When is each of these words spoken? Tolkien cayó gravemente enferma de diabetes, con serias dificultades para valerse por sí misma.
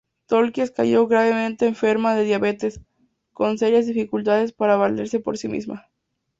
Tolkien 0.25 0.67
cayó 0.75 1.05
gravemente 1.05 1.67
enferma 1.67 2.15
de 2.15 2.23
diabetes, 2.23 2.81
con 3.33 3.59
serias 3.59 3.85
dificultades 3.85 4.51
para 4.51 4.75
valerse 4.75 5.19
por 5.19 5.37
sí 5.37 5.47
misma. 5.47 5.85